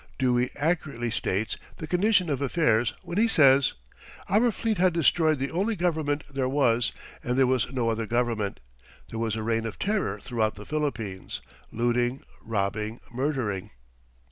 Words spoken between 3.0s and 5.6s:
when he says, "Our fleet had destroyed the